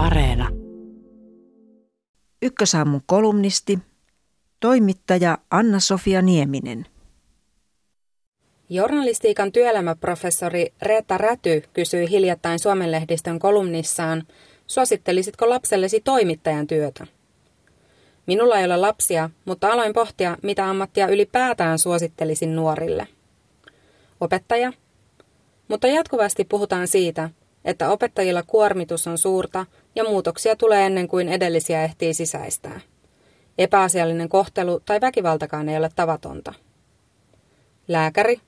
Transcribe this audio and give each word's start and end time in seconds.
Areena. 0.00 0.48
Ykkösaamun 2.42 3.00
kolumnisti, 3.06 3.78
toimittaja 4.60 5.38
Anna-Sofia 5.50 6.22
Nieminen. 6.22 6.86
Journalistiikan 8.68 9.52
työelämäprofessori 9.52 10.72
Reetta 10.82 11.18
Räty 11.18 11.62
kysyi 11.72 12.10
hiljattain 12.10 12.58
Suomen 12.58 12.92
lehdistön 12.92 13.38
kolumnissaan, 13.38 14.26
suosittelisitko 14.66 15.48
lapsellesi 15.48 16.00
toimittajan 16.00 16.66
työtä? 16.66 17.06
Minulla 18.26 18.58
ei 18.58 18.64
ole 18.64 18.76
lapsia, 18.76 19.30
mutta 19.44 19.72
aloin 19.72 19.92
pohtia, 19.92 20.36
mitä 20.42 20.70
ammattia 20.70 21.08
ylipäätään 21.08 21.78
suosittelisin 21.78 22.56
nuorille. 22.56 23.06
Opettaja? 24.20 24.72
Mutta 25.68 25.86
jatkuvasti 25.86 26.44
puhutaan 26.44 26.88
siitä, 26.88 27.30
että 27.64 27.90
opettajilla 27.90 28.42
kuormitus 28.46 29.06
on 29.06 29.18
suurta 29.18 29.66
ja 29.94 30.04
muutoksia 30.04 30.56
tulee 30.56 30.86
ennen 30.86 31.08
kuin 31.08 31.28
edellisiä 31.28 31.84
ehtii 31.84 32.14
sisäistää. 32.14 32.80
Epäasiallinen 33.58 34.28
kohtelu 34.28 34.80
tai 34.80 35.00
väkivaltakaan 35.00 35.68
ei 35.68 35.76
ole 35.76 35.90
tavatonta. 35.96 36.54
Lääkäri? 37.88 38.40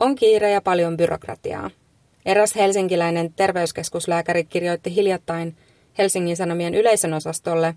On 0.00 0.14
kiire 0.14 0.50
ja 0.50 0.60
paljon 0.60 0.96
byrokratiaa. 0.96 1.70
Eräs 2.26 2.54
helsinkiläinen 2.54 3.32
terveyskeskuslääkäri 3.32 4.44
kirjoitti 4.44 4.94
hiljattain 4.94 5.56
Helsingin 5.98 6.36
Sanomien 6.36 6.74
yleisön 6.74 7.14
osastolle, 7.14 7.74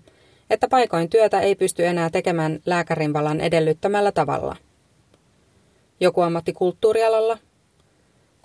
että 0.50 0.68
paikoin 0.68 1.10
työtä 1.10 1.40
ei 1.40 1.54
pysty 1.54 1.86
enää 1.86 2.10
tekemään 2.10 2.60
lääkärinvalan 2.66 3.40
edellyttämällä 3.40 4.12
tavalla. 4.12 4.56
Joku 6.00 6.20
ammatti 6.20 6.52
kulttuurialalla? 6.52 7.38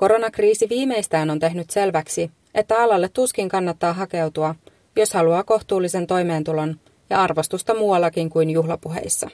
Koronakriisi 0.02 0.70
viimeistään 0.70 1.30
on 1.30 1.40
tehnyt 1.40 1.70
selväksi, 1.70 2.32
että 2.56 2.80
alalle 2.80 3.10
tuskin 3.10 3.50
kannattaa 3.50 3.94
hakeutua, 3.94 4.56
jos 4.96 5.14
haluaa 5.14 5.44
kohtuullisen 5.44 6.08
toimeentulon 6.08 6.80
ja 7.10 7.22
arvostusta 7.22 7.74
muuallakin 7.74 8.30
kuin 8.30 8.50
juhlapuheissa. 8.50 9.30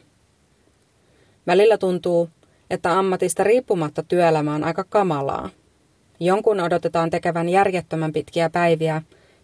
Välillä 1.48 1.78
tuntuu, 1.78 2.30
että 2.70 3.00
ammatista 3.00 3.44
riippumatta 3.44 4.04
työelämä 4.04 4.56
on 4.56 4.64
aika 4.64 4.84
kamalaa. 4.84 5.50
Jonkun 6.20 6.60
odotetaan 6.60 7.10
tekevän 7.10 7.50
järjettömän 7.50 8.14
pitkiä 8.14 8.50
päiviä 8.50 9.02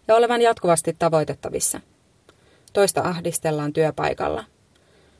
ja 0.08 0.14
olevan 0.14 0.42
jatkuvasti 0.42 0.96
tavoitettavissa. 0.98 1.80
Toista 2.72 3.00
ahdistellaan 3.00 3.72
työpaikalla. 3.72 4.44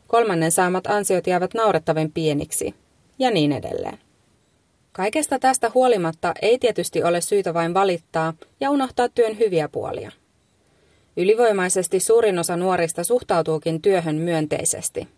Kolmannen 0.06 0.52
saamat 0.52 0.86
ansiot 0.86 1.26
jäävät 1.26 1.54
naurettavin 1.54 2.12
pieniksi. 2.12 2.74
Ja 3.18 3.30
niin 3.30 3.52
edelleen. 3.52 4.03
Kaikesta 4.96 5.38
tästä 5.38 5.70
huolimatta 5.74 6.34
ei 6.42 6.58
tietysti 6.58 7.02
ole 7.02 7.20
syytä 7.20 7.54
vain 7.54 7.74
valittaa 7.74 8.34
ja 8.60 8.70
unohtaa 8.70 9.08
työn 9.08 9.38
hyviä 9.38 9.68
puolia. 9.68 10.10
Ylivoimaisesti 11.16 12.00
suurin 12.00 12.38
osa 12.38 12.56
nuorista 12.56 13.04
suhtautuukin 13.04 13.82
työhön 13.82 14.16
myönteisesti. 14.16 15.08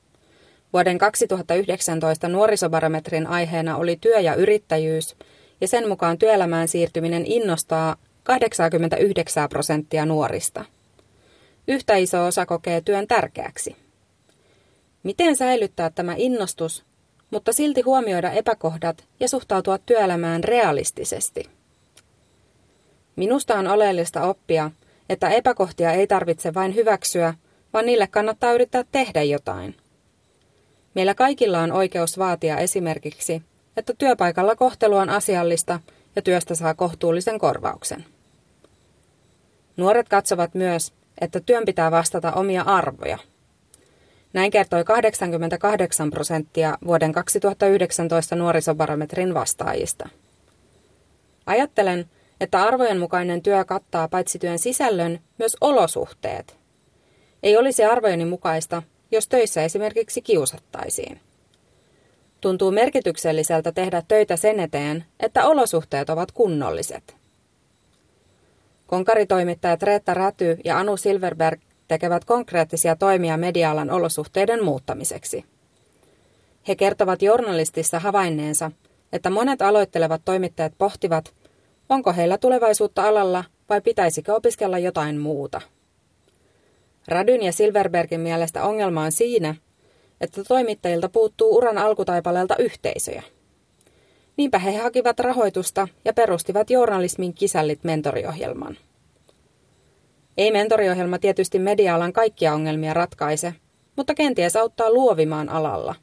Vuoden 0.72 0.98
2019 0.98 2.28
nuorisobarometrin 2.28 3.26
aiheena 3.26 3.76
oli 3.76 3.98
työ 4.00 4.20
ja 4.20 4.34
yrittäjyys, 4.34 5.16
ja 5.60 5.68
sen 5.68 5.88
mukaan 5.88 6.18
työelämään 6.18 6.68
siirtyminen 6.68 7.26
innostaa 7.26 7.96
89 8.22 9.48
prosenttia 9.48 10.06
nuorista. 10.06 10.64
Yhtä 11.68 11.96
iso 11.96 12.26
osa 12.26 12.46
kokee 12.46 12.80
työn 12.80 13.06
tärkeäksi. 13.06 13.76
Miten 15.02 15.36
säilyttää 15.36 15.90
tämä 15.90 16.14
innostus 16.16 16.85
mutta 17.30 17.52
silti 17.52 17.80
huomioida 17.80 18.30
epäkohdat 18.30 19.04
ja 19.20 19.28
suhtautua 19.28 19.78
työelämään 19.78 20.44
realistisesti. 20.44 21.50
Minusta 23.16 23.54
on 23.54 23.66
oleellista 23.66 24.22
oppia, 24.22 24.70
että 25.08 25.28
epäkohtia 25.28 25.92
ei 25.92 26.06
tarvitse 26.06 26.54
vain 26.54 26.74
hyväksyä, 26.74 27.34
vaan 27.72 27.86
niille 27.86 28.06
kannattaa 28.06 28.52
yrittää 28.52 28.84
tehdä 28.92 29.22
jotain. 29.22 29.76
Meillä 30.94 31.14
kaikilla 31.14 31.60
on 31.60 31.72
oikeus 31.72 32.18
vaatia 32.18 32.58
esimerkiksi, 32.58 33.42
että 33.76 33.94
työpaikalla 33.98 34.56
kohtelu 34.56 34.96
on 34.96 35.10
asiallista 35.10 35.80
ja 36.16 36.22
työstä 36.22 36.54
saa 36.54 36.74
kohtuullisen 36.74 37.38
korvauksen. 37.38 38.04
Nuoret 39.76 40.08
katsovat 40.08 40.54
myös, 40.54 40.92
että 41.20 41.40
työn 41.40 41.64
pitää 41.64 41.90
vastata 41.90 42.32
omia 42.32 42.62
arvoja– 42.62 43.18
näin 44.36 44.50
kertoi 44.50 44.84
88 44.84 46.10
prosenttia 46.10 46.78
vuoden 46.86 47.12
2019 47.12 48.36
nuorisobarometrin 48.36 49.34
vastaajista. 49.34 50.08
Ajattelen, 51.46 52.06
että 52.40 52.62
arvojen 52.62 52.98
mukainen 52.98 53.42
työ 53.42 53.64
kattaa 53.64 54.08
paitsi 54.08 54.38
työn 54.38 54.58
sisällön, 54.58 55.20
myös 55.38 55.56
olosuhteet. 55.60 56.56
Ei 57.42 57.56
olisi 57.56 57.84
arvojeni 57.84 58.24
mukaista, 58.24 58.82
jos 59.10 59.28
töissä 59.28 59.62
esimerkiksi 59.62 60.22
kiusattaisiin. 60.22 61.20
Tuntuu 62.40 62.70
merkitykselliseltä 62.70 63.72
tehdä 63.72 64.02
töitä 64.08 64.36
sen 64.36 64.60
eteen, 64.60 65.04
että 65.20 65.44
olosuhteet 65.44 66.10
ovat 66.10 66.32
kunnolliset. 66.32 67.16
Konkaritoimittajat 68.86 69.82
Reetta 69.82 70.14
Räty 70.14 70.58
ja 70.64 70.78
Anu 70.78 70.96
Silverberg 70.96 71.60
tekevät 71.88 72.24
konkreettisia 72.24 72.96
toimia 72.96 73.36
medialan 73.36 73.90
olosuhteiden 73.90 74.64
muuttamiseksi. 74.64 75.44
He 76.68 76.76
kertovat 76.76 77.22
journalistissa 77.22 77.98
havainneensa, 77.98 78.70
että 79.12 79.30
monet 79.30 79.62
aloittelevat 79.62 80.22
toimittajat 80.24 80.72
pohtivat, 80.78 81.34
onko 81.88 82.12
heillä 82.12 82.38
tulevaisuutta 82.38 83.02
alalla 83.02 83.44
vai 83.68 83.80
pitäisikö 83.80 84.34
opiskella 84.34 84.78
jotain 84.78 85.18
muuta. 85.18 85.60
Radyn 87.08 87.42
ja 87.42 87.52
Silverbergin 87.52 88.20
mielestä 88.20 88.64
ongelma 88.64 89.02
on 89.02 89.12
siinä, 89.12 89.54
että 90.20 90.44
toimittajilta 90.44 91.08
puuttuu 91.08 91.56
uran 91.56 91.78
alkutaipaleelta 91.78 92.56
yhteisöjä. 92.56 93.22
Niinpä 94.36 94.58
he 94.58 94.76
hakivat 94.76 95.20
rahoitusta 95.20 95.88
ja 96.04 96.12
perustivat 96.12 96.70
journalismin 96.70 97.34
kisällit 97.34 97.84
mentoriohjelman. 97.84 98.76
Ei 100.36 100.50
mentoriohjelma 100.50 101.18
tietysti 101.18 101.58
media-alan 101.58 102.12
kaikkia 102.12 102.54
ongelmia 102.54 102.94
ratkaise, 102.94 103.54
mutta 103.96 104.14
kenties 104.14 104.56
auttaa 104.56 104.90
luovimaan 104.90 105.48
alalla. 105.48 105.94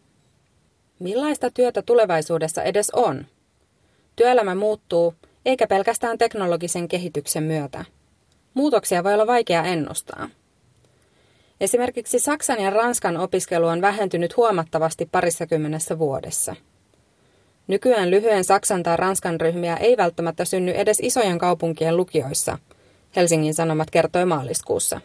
Millaista 1.00 1.52
työtä 1.52 1.82
tulevaisuudessa 1.82 2.64
edes 2.64 2.90
on? 2.90 3.26
Työelämä 4.16 4.56
muuttuu, 4.56 5.14
eikä 5.46 5.68
pelkästään 5.68 6.18
teknologisen 6.18 6.88
kehityksen 6.88 7.44
myötä. 7.44 7.86
Muutoksia 8.54 9.04
voi 9.04 9.14
olla 9.14 9.28
vaikea 9.28 9.64
ennustaa. 9.64 10.30
Esimerkiksi 11.62 12.20
Saksan 12.20 12.62
ja 12.62 12.70
Ranskan 12.70 13.18
opiskelu 13.18 13.68
on 13.68 13.82
vähentynyt 13.82 14.38
huomattavasti 14.38 15.10
parissakymmenessä 15.12 16.00
vuodessa. 16.00 16.56
Nykyään 17.68 18.12
lyhyen 18.12 18.44
Saksan 18.44 18.84
tai 18.84 18.98
Ranskan 18.98 19.42
ryhmiä 19.42 19.78
ei 19.78 19.98
välttämättä 19.98 20.46
synny 20.46 20.72
edes 20.72 21.00
isojen 21.02 21.38
kaupunkien 21.38 21.98
lukioissa– 21.98 22.58
Helsingin 23.16 23.54
Sanomat 23.54 23.92
kertoi 23.92 24.26
maaliskuussa. 24.26 25.02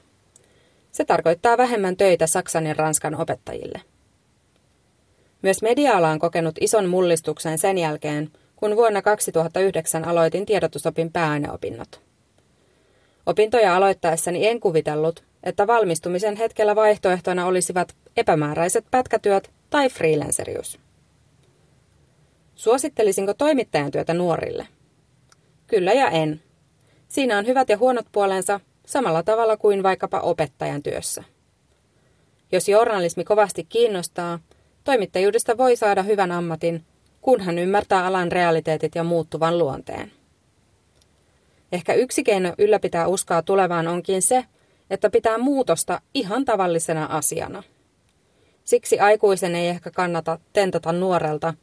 Se 0.93 1.05
tarkoittaa 1.05 1.59
vähemmän 1.59 1.97
töitä 1.97 2.27
Saksan 2.27 2.67
ja 2.67 2.75
Ranskan 2.75 3.21
opettajille. 3.21 3.81
Myös 5.43 5.63
media-ala 5.63 6.11
on 6.11 6.19
kokenut 6.19 6.55
ison 6.61 6.89
mullistuksen 6.89 7.59
sen 7.59 7.79
jälkeen, 7.79 8.31
kun 8.57 8.77
vuonna 8.77 9.03
2009 9.03 10.05
aloitin 10.05 10.47
tiedotusopin 10.47 11.13
pääaineopinnot. 11.13 12.01
Opintoja 13.27 13.77
aloittaessani 13.77 14.47
en 14.47 14.61
kuvitellut, 14.61 15.25
että 15.43 15.67
valmistumisen 15.67 16.37
hetkellä 16.37 16.77
vaihtoehtona 16.77 17.47
olisivat 17.47 17.95
epämääräiset 18.17 18.85
pätkätyöt 18.91 19.51
tai 19.71 19.89
freelancerius. 19.89 20.79
Suosittelisinko 22.55 23.35
toimittajan 23.35 23.91
työtä 23.91 24.15
nuorille? 24.15 24.69
Kyllä 25.67 25.93
ja 25.93 26.11
en. 26.11 26.43
Siinä 27.09 27.39
on 27.39 27.47
hyvät 27.47 27.69
ja 27.69 27.79
huonot 27.79 28.07
puolensa 28.13 28.61
samalla 28.87 29.23
tavalla 29.23 29.57
kuin 29.57 29.83
vaikkapa 29.83 30.21
opettajan 30.21 30.83
työssä. 30.83 31.25
Jos 32.53 32.69
journalismi 32.69 33.25
kovasti 33.25 33.65
kiinnostaa, 33.65 34.39
toimittajuudesta 34.85 35.59
voi 35.59 35.77
saada 35.77 36.03
hyvän 36.03 36.33
ammatin, 36.33 36.85
kunhan 37.21 37.59
ymmärtää 37.59 38.07
alan 38.07 38.33
realiteetit 38.33 38.95
ja 38.95 39.05
muuttuvan 39.05 39.59
luonteen. 39.59 40.13
Ehkä 41.73 41.95
yksi 41.95 42.25
keino 42.25 42.55
ylläpitää 42.59 43.07
uskoa 43.07 43.43
tulevaan 43.43 43.89
onkin 43.89 44.23
se, 44.23 44.45
että 44.91 45.11
pitää 45.11 45.39
muutosta 45.39 46.01
ihan 46.15 46.45
tavallisena 46.45 47.07
asiana. 47.07 47.63
Siksi 48.65 49.01
aikuisen 49.01 49.55
ei 49.55 49.69
ehkä 49.69 49.91
kannata 49.91 50.39
tentata 50.53 50.93
nuorelta, 50.93 51.55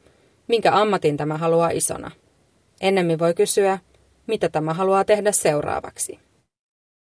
minkä 0.47 0.71
ammatin 0.73 1.17
tämä 1.17 1.37
haluaa 1.37 1.69
isona. 1.69 2.11
Ennemmin 2.81 3.19
voi 3.19 3.33
kysyä, 3.33 3.79
mitä 4.27 4.49
tämä 4.49 4.73
haluaa 4.73 5.05
tehdä 5.05 5.31
seuraavaksi. 5.31 6.19